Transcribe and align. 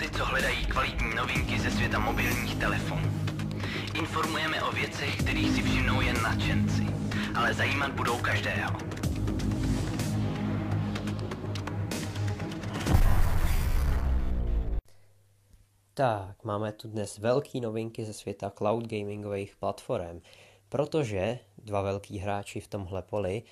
ty, 0.00 0.10
co 0.10 0.24
hledají 0.24 0.66
kvalitní 0.66 1.14
novinky 1.14 1.60
ze 1.60 1.70
světa 1.70 1.98
mobilních 1.98 2.56
telefonů. 2.56 3.10
Informujeme 3.94 4.62
o 4.62 4.72
věcech, 4.72 5.18
kterých 5.22 5.50
si 5.50 5.62
všimnou 5.62 6.00
jen 6.00 6.22
nadšenci, 6.22 6.86
ale 7.34 7.54
zajímat 7.54 7.92
budou 7.92 8.18
každého. 8.18 8.78
Tak, 15.94 16.44
máme 16.44 16.72
tu 16.72 16.88
dnes 16.88 17.18
velké 17.18 17.60
novinky 17.60 18.04
ze 18.04 18.12
světa 18.12 18.50
cloud 18.50 18.86
gamingových 18.86 19.56
platform, 19.56 20.20
protože 20.68 21.38
dva 21.58 21.82
velký 21.82 22.18
hráči 22.18 22.60
v 22.60 22.68
tomhle 22.68 23.02
poli, 23.02 23.42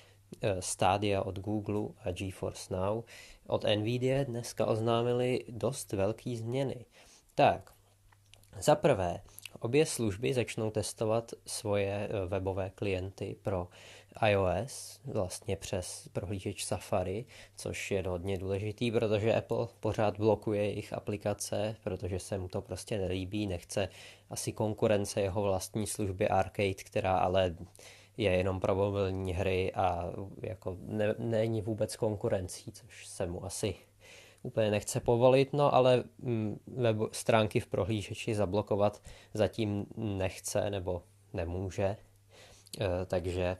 Stadia 0.59 1.21
od 1.21 1.39
Google 1.39 1.89
a 2.03 2.11
GeForce 2.11 2.73
Now 2.73 3.03
od 3.47 3.63
Nvidia 3.63 4.23
dneska 4.23 4.65
oznámili 4.65 5.45
dost 5.49 5.93
velké 5.93 6.35
změny. 6.35 6.85
Tak, 7.35 7.73
za 8.59 8.75
prvé, 8.75 9.21
obě 9.59 9.85
služby 9.85 10.33
začnou 10.33 10.71
testovat 10.71 11.31
svoje 11.45 12.09
eh, 12.11 12.25
webové 12.25 12.69
klienty 12.69 13.35
pro 13.41 13.67
iOS 14.27 14.99
vlastně 15.05 15.55
přes 15.55 16.09
prohlížeč 16.13 16.65
Safari, 16.65 17.25
což 17.55 17.91
je 17.91 18.03
hodně 18.07 18.37
důležitý, 18.37 18.91
protože 18.91 19.35
Apple 19.35 19.67
pořád 19.79 20.17
blokuje 20.17 20.63
jejich 20.63 20.93
aplikace, 20.93 21.75
protože 21.83 22.19
se 22.19 22.37
mu 22.37 22.47
to 22.47 22.61
prostě 22.61 22.97
nelíbí, 22.97 23.47
nechce 23.47 23.89
asi 24.29 24.51
konkurence 24.51 25.21
jeho 25.21 25.41
vlastní 25.41 25.87
služby 25.87 26.27
Arcade, 26.27 26.73
která 26.73 27.17
ale 27.17 27.55
je 28.19 28.31
jenom 28.31 28.59
pro 28.59 28.75
mobilní 28.75 29.33
hry 29.33 29.73
a 29.73 30.11
jako 30.41 30.77
ne, 30.81 31.15
není 31.17 31.61
vůbec 31.61 31.95
konkurencí, 31.95 32.71
což 32.71 33.07
se 33.07 33.27
mu 33.27 33.45
asi 33.45 33.75
úplně 34.43 34.71
nechce 34.71 34.99
povolit, 34.99 35.53
no 35.53 35.73
ale 35.75 36.03
mm, 36.17 36.59
web 36.67 36.97
stránky 37.11 37.59
v 37.59 37.67
prohlížeči 37.67 38.35
zablokovat 38.35 39.01
zatím 39.33 39.85
nechce 39.97 40.69
nebo 40.69 41.03
nemůže, 41.33 41.83
e, 41.85 41.97
takže 43.05 43.43
e, 43.43 43.57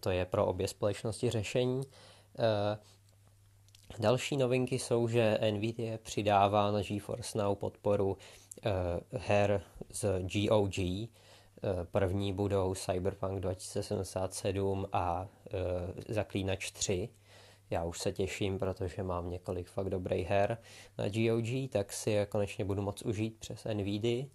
to 0.00 0.10
je 0.10 0.24
pro 0.24 0.46
obě 0.46 0.68
společnosti 0.68 1.30
řešení. 1.30 1.82
E, 2.38 2.78
další 3.98 4.36
novinky 4.36 4.78
jsou, 4.78 5.08
že 5.08 5.38
Nvidia 5.50 5.98
přidává 5.98 6.70
na 6.70 6.82
GeForce 6.82 7.38
Now 7.38 7.56
podporu 7.56 8.16
her 9.12 9.62
z 9.90 10.04
GOG. 10.20 10.78
První 11.92 12.32
budou 12.32 12.74
Cyberpunk 12.74 13.40
2077 13.40 14.86
a 14.92 15.28
Zaklínač 16.08 16.70
3 16.70 17.08
já 17.70 17.84
už 17.84 17.98
se 17.98 18.12
těším, 18.12 18.58
protože 18.58 19.02
mám 19.02 19.30
několik 19.30 19.68
fakt 19.68 19.90
dobrých 19.90 20.28
her 20.28 20.58
na 20.98 21.04
GOG, 21.08 21.70
tak 21.70 21.92
si 21.92 22.10
je 22.10 22.26
konečně 22.26 22.64
budu 22.64 22.82
moc 22.82 23.02
užít 23.02 23.38
přes 23.38 23.64
NVIDIA. 23.64 24.26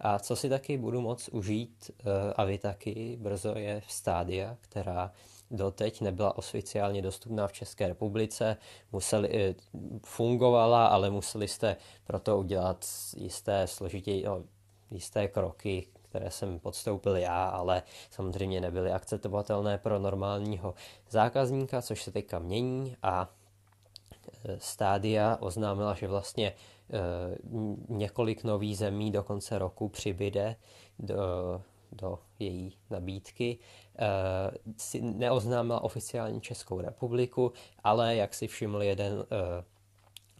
A 0.00 0.18
co 0.18 0.36
si 0.36 0.48
taky 0.48 0.78
budu 0.78 1.00
moc 1.00 1.28
užít, 1.28 1.90
eh, 1.90 2.32
a 2.36 2.44
vy 2.44 2.58
taky, 2.58 3.16
brzo 3.20 3.54
je 3.58 3.80
v 3.80 3.92
Stadia, 3.92 4.56
která 4.60 5.12
doteď 5.50 6.00
nebyla 6.00 6.38
oficiálně 6.38 7.02
dostupná 7.02 7.46
v 7.46 7.52
České 7.52 7.88
republice, 7.88 8.56
museli, 8.92 9.28
eh, 9.32 9.54
fungovala, 10.04 10.86
ale 10.86 11.10
museli 11.10 11.48
jste 11.48 11.76
pro 12.04 12.20
to 12.20 12.38
udělat 12.38 12.86
jisté 13.16 13.66
složitě, 13.66 14.22
no, 14.26 14.44
jisté 14.90 15.28
kroky, 15.28 15.86
které 16.14 16.30
jsem 16.30 16.58
podstoupil 16.58 17.16
já, 17.16 17.44
ale 17.48 17.82
samozřejmě 18.10 18.60
nebyly 18.60 18.92
akceptovatelné 18.92 19.78
pro 19.78 19.98
normálního 19.98 20.74
zákazníka, 21.10 21.82
což 21.82 22.02
se 22.02 22.12
teďka 22.12 22.38
mění 22.38 22.96
a 23.02 23.30
e, 24.44 24.60
Stádia 24.60 25.36
oznámila, 25.40 25.94
že 25.94 26.08
vlastně 26.08 26.48
e, 26.48 26.54
několik 27.88 28.44
nových 28.44 28.78
zemí 28.78 29.10
do 29.10 29.22
konce 29.22 29.58
roku 29.58 29.88
přibyde 29.88 30.56
do, 30.98 31.16
do 31.92 32.18
její 32.38 32.72
nabídky. 32.90 33.58
E, 33.98 35.00
neoznámila 35.00 35.84
oficiálně 35.84 36.40
Českou 36.40 36.80
republiku, 36.80 37.52
ale 37.84 38.16
jak 38.16 38.34
si 38.34 38.46
všiml 38.46 38.82
jeden 38.82 39.24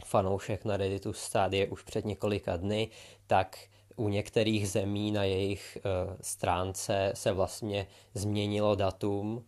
fanoušek 0.05 0.65
na 0.65 0.77
Redditu 0.77 1.13
Stádie 1.13 1.67
už 1.67 1.83
před 1.83 2.05
několika 2.05 2.57
dny, 2.57 2.89
tak 3.27 3.59
u 3.97 4.09
některých 4.09 4.69
zemí 4.71 5.13
na 5.13 5.25
jejich 5.25 5.79
uh, 5.79 6.17
stránce 6.21 7.13
se 7.15 7.33
vlastně 7.33 7.87
změnilo 8.15 8.75
datum, 8.75 9.37
uh, 9.37 9.43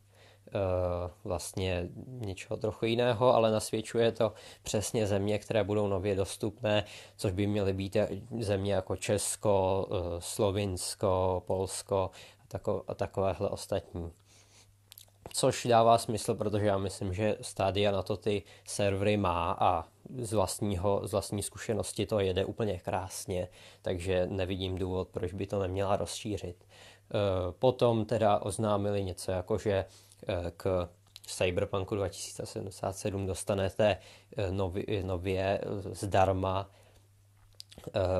vlastně 1.25 1.89
něčeho 2.07 2.57
trochu 2.57 2.87
jiného, 2.87 3.34
ale 3.34 3.51
nasvědčuje 3.51 4.12
to 4.12 4.33
přesně 4.62 5.07
země, 5.07 5.39
které 5.39 5.65
budou 5.65 5.89
nově 5.89 6.15
dostupné, 6.15 6.84
což 7.17 7.33
by 7.33 7.47
měly 7.47 7.73
být 7.73 7.97
země 8.41 8.75
jako 8.75 8.97
Česko, 8.97 9.87
Slovinsko, 10.19 11.43
Polsko 11.47 12.11
a 12.89 12.95
takovéhle 12.95 13.49
ostatní. 13.49 14.13
Což 15.36 15.66
dává 15.66 15.98
smysl, 15.98 16.34
protože 16.34 16.66
já 16.66 16.78
myslím, 16.78 17.14
že 17.14 17.36
Stadia 17.41 17.91
na 17.91 18.02
to 18.02 18.16
ty 18.16 18.42
servery 18.64 19.16
má 19.16 19.56
a 19.60 19.84
z, 20.19 20.32
vlastního, 20.32 21.00
z 21.04 21.12
vlastní 21.12 21.42
zkušenosti 21.42 22.06
to 22.06 22.20
jede 22.20 22.44
úplně 22.44 22.78
krásně, 22.78 23.48
takže 23.82 24.26
nevidím 24.26 24.78
důvod, 24.78 25.08
proč 25.08 25.32
by 25.32 25.47
to 25.47 25.58
neměla 25.58 25.97
rozšířit. 25.97 26.56
E, 26.64 26.66
potom 27.52 28.04
teda 28.04 28.38
oznámili 28.38 29.04
něco 29.04 29.32
jako, 29.32 29.58
že 29.58 29.72
e, 29.72 29.86
k 30.56 30.88
Cyberpunku 31.26 31.94
2077 31.94 33.26
dostanete 33.26 33.97
e, 34.36 34.50
nově, 34.50 34.84
nově 35.03 35.60
zdarma 35.92 36.70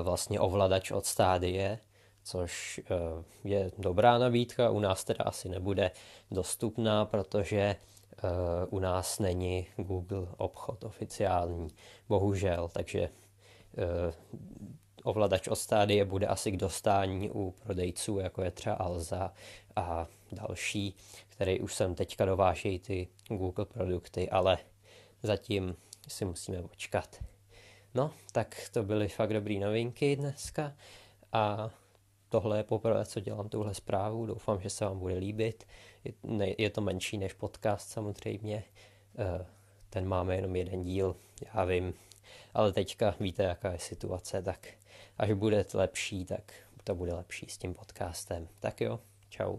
vlastně 0.03 0.41
ovladač 0.41 0.91
od 0.91 1.07
Stádie, 1.07 1.79
což 2.27 2.81
je 3.45 3.71
dobrá 3.79 4.19
nabídka. 4.19 4.71
U 4.71 4.81
nás 4.81 5.05
teda 5.05 5.25
asi 5.25 5.49
nebude 5.49 5.91
dostupná, 6.31 7.05
protože 7.05 7.77
Eh, 8.19 8.67
u 8.71 8.79
nás 8.79 9.19
není 9.19 9.67
Google 9.77 10.27
obchod 10.37 10.85
oficiální, 10.85 11.69
bohužel, 12.09 12.69
takže 12.73 13.01
eh, 13.01 14.13
ovladač 15.03 15.49
od 15.49 15.57
stádie 15.57 16.05
bude 16.05 16.27
asi 16.27 16.53
k 16.53 16.57
dostání 16.57 17.31
u 17.31 17.55
prodejců, 17.63 18.19
jako 18.19 18.43
je 18.43 18.51
třeba 18.51 18.75
Alza 18.75 19.33
a 19.77 20.07
další, 20.33 20.95
které 21.29 21.59
už 21.59 21.75
sem 21.75 21.95
teďka 21.95 22.25
dovážejí 22.25 22.79
ty 22.79 23.09
Google 23.29 23.65
produkty, 23.65 24.31
ale 24.31 24.59
zatím 25.23 25.77
si 26.09 26.25
musíme 26.25 26.63
počkat. 26.63 27.25
No, 27.95 28.11
tak 28.33 28.57
to 28.73 28.83
byly 28.83 29.09
fakt 29.09 29.33
dobrý 29.33 29.59
novinky 29.59 30.17
dneska 30.17 30.73
a 31.33 31.71
tohle 32.41 32.59
je 32.59 32.65
poprvé, 32.65 33.07
co 33.07 33.21
dělám 33.21 33.49
tuhle 33.49 33.75
zprávu, 33.75 34.27
doufám, 34.27 34.61
že 34.61 34.71
se 34.71 34.85
vám 34.85 34.99
bude 34.99 35.15
líbit. 35.15 35.67
Je, 36.05 36.13
ne, 36.23 36.55
je 36.59 36.71
to 36.71 36.81
menší 36.81 37.19
než 37.19 37.33
podcast 37.33 37.89
samozřejmě, 37.89 38.65
eh, 39.19 39.47
ten 39.91 40.09
máme 40.09 40.37
jenom 40.37 40.57
jeden 40.57 40.83
díl, 40.83 41.17
já 41.55 41.65
vím, 41.65 41.95
ale 42.55 42.73
teďka 42.73 43.15
víte, 43.21 43.43
jaká 43.43 43.73
je 43.73 43.79
situace, 43.79 44.43
tak 44.43 44.69
až 45.19 45.33
bude 45.33 45.65
lepší, 45.75 46.25
tak 46.25 46.53
to 46.85 46.95
bude 46.95 47.15
lepší 47.15 47.47
s 47.49 47.59
tím 47.59 47.75
podcastem. 47.75 48.49
Tak 48.61 48.81
jo, 48.81 49.01
čau. 49.29 49.59